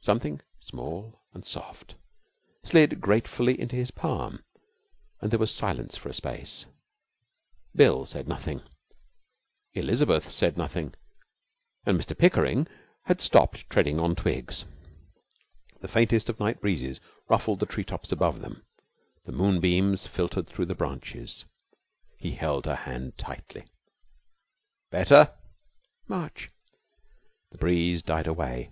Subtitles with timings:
[0.00, 1.96] Something small and soft
[2.64, 4.42] slid gratefully into his palm,
[5.20, 6.64] and there was silence for a space.
[7.76, 8.62] Bill said nothing.
[9.74, 10.94] Elizabeth said nothing.
[11.84, 12.66] And Mr Pickering
[13.04, 14.64] had stopped treading on twigs.
[15.82, 16.98] The faintest of night breezes
[17.28, 18.62] ruffled the tree tops above them.
[19.26, 21.44] The moonbeams filtered through the branches.
[22.16, 23.66] He held her hand tightly.
[24.90, 25.34] 'Better?'
[26.08, 26.48] 'Much.'
[27.50, 28.70] The breeze died away.